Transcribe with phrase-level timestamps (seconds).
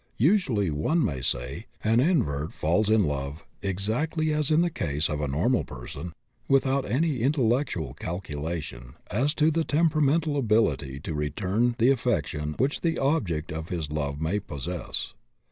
[0.17, 5.21] Usually, one may say, an invert falls in love (exactly as in the case of
[5.21, 6.11] a normal person)
[6.47, 12.97] without any intellectual calculation as to the temperamental ability to return the affection which the
[12.97, 15.13] object of his love may possess.